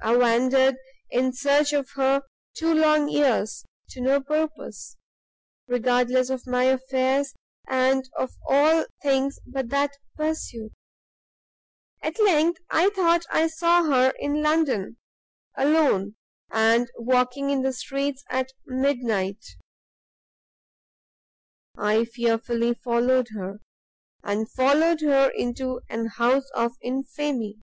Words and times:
I 0.00 0.16
wandered 0.16 0.76
in 1.10 1.32
search 1.32 1.72
of 1.72 1.90
her 1.96 2.22
two 2.56 2.72
long 2.72 3.08
years 3.08 3.64
to 3.90 4.00
no 4.00 4.20
purpose, 4.22 4.96
regardless 5.66 6.30
of 6.30 6.46
my 6.46 6.62
affairs, 6.64 7.34
and 7.68 8.08
of 8.16 8.30
all 8.48 8.86
things 9.02 9.40
but 9.44 9.70
that 9.70 9.90
pursuit. 10.16 10.72
At 12.00 12.18
length, 12.20 12.60
I 12.70 12.90
thought 12.90 13.26
I 13.28 13.48
saw 13.48 13.82
her 13.84 14.12
in 14.20 14.40
London, 14.40 14.98
alone, 15.56 16.14
and 16.50 16.88
walking 16.96 17.50
in 17.50 17.62
the 17.62 17.72
streets 17.72 18.22
at 18.30 18.52
midnight, 18.66 19.44
I 21.76 22.04
fearfully 22.04 22.72
followed 22.72 23.28
her, 23.34 23.58
and 24.22 24.50
followed 24.52 25.00
her 25.00 25.28
into 25.28 25.82
an 25.90 26.06
house 26.06 26.48
of 26.54 26.76
infamy! 26.80 27.58